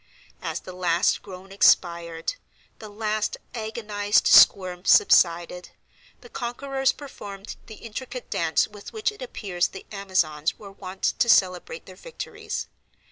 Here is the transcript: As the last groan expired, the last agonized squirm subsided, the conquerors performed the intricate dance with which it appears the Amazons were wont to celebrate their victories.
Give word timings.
As 0.41 0.59
the 0.61 0.73
last 0.73 1.21
groan 1.21 1.51
expired, 1.51 2.33
the 2.79 2.89
last 2.89 3.37
agonized 3.53 4.25
squirm 4.25 4.83
subsided, 4.83 5.69
the 6.21 6.27
conquerors 6.27 6.91
performed 6.91 7.55
the 7.67 7.75
intricate 7.75 8.27
dance 8.31 8.67
with 8.67 8.93
which 8.93 9.11
it 9.11 9.21
appears 9.21 9.67
the 9.67 9.85
Amazons 9.91 10.57
were 10.57 10.71
wont 10.71 11.03
to 11.19 11.29
celebrate 11.29 11.85
their 11.85 11.95
victories. 11.95 12.65